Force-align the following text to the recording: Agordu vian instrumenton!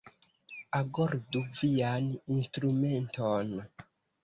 Agordu 0.79 1.43
vian 1.59 2.09
instrumenton! 2.39 3.57